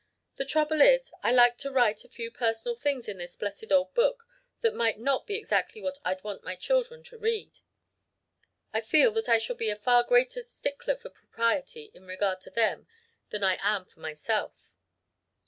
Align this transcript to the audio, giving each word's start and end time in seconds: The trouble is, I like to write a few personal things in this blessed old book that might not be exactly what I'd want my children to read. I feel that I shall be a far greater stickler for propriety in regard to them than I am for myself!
The 0.37 0.45
trouble 0.45 0.81
is, 0.81 1.13
I 1.21 1.31
like 1.31 1.59
to 1.59 1.69
write 1.71 2.03
a 2.03 2.09
few 2.09 2.31
personal 2.31 2.75
things 2.75 3.07
in 3.07 3.19
this 3.19 3.35
blessed 3.35 3.71
old 3.71 3.93
book 3.93 4.25
that 4.61 4.73
might 4.73 4.97
not 4.97 5.27
be 5.27 5.35
exactly 5.35 5.79
what 5.79 5.99
I'd 6.03 6.23
want 6.23 6.43
my 6.43 6.55
children 6.55 7.03
to 7.03 7.19
read. 7.19 7.59
I 8.73 8.81
feel 8.81 9.11
that 9.11 9.29
I 9.29 9.37
shall 9.37 9.55
be 9.57 9.69
a 9.69 9.75
far 9.75 10.01
greater 10.01 10.41
stickler 10.41 10.95
for 10.95 11.11
propriety 11.11 11.91
in 11.93 12.05
regard 12.07 12.41
to 12.41 12.49
them 12.49 12.87
than 13.29 13.43
I 13.43 13.59
am 13.61 13.85
for 13.85 13.99
myself! 13.99 14.71